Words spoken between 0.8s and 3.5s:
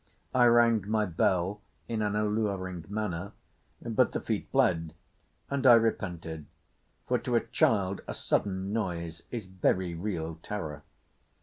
my bell in an alluring manner,